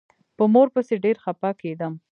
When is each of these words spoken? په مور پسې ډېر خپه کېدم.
په 0.37 0.43
مور 0.53 0.67
پسې 0.73 0.95
ډېر 1.05 1.17
خپه 1.23 1.49
کېدم. 1.61 1.93